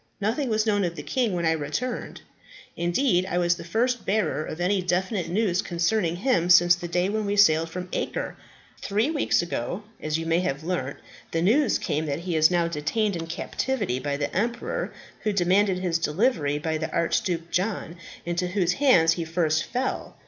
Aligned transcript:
Nothing 0.19 0.49
was 0.49 0.65
known 0.65 0.83
of 0.83 0.95
the 0.95 1.03
king 1.03 1.33
when 1.33 1.45
I 1.45 1.51
returned. 1.51 2.21
Indeed, 2.75 3.27
I 3.29 3.37
was 3.37 3.53
the 3.53 3.63
first 3.63 4.03
bearer 4.03 4.43
of 4.43 4.59
any 4.59 4.81
definite 4.81 5.29
news 5.29 5.61
concerning 5.61 6.15
him 6.15 6.49
since 6.49 6.73
the 6.73 6.87
day 6.87 7.07
when 7.07 7.29
he 7.29 7.35
sailed 7.35 7.69
from 7.69 7.87
Acre. 7.93 8.35
Three 8.81 9.11
weeks 9.11 9.43
ago, 9.43 9.83
as 10.01 10.17
you 10.17 10.25
may 10.25 10.39
have 10.39 10.63
learnt, 10.63 10.97
the 11.29 11.43
news 11.43 11.77
came 11.77 12.07
that 12.07 12.21
he 12.21 12.35
is 12.35 12.49
now 12.49 12.67
detained 12.67 13.15
in 13.15 13.27
captivity 13.27 13.99
by 13.99 14.17
the 14.17 14.35
emperor 14.35 14.91
who 15.21 15.31
demanded 15.31 15.77
his 15.77 15.99
delivery 15.99 16.57
by 16.57 16.79
the 16.79 16.91
Archduke 16.91 17.51
John, 17.51 17.95
into 18.25 18.47
whose 18.47 18.73
hands 18.81 19.13
he 19.13 19.23
first 19.23 19.65
fell. 19.65 20.17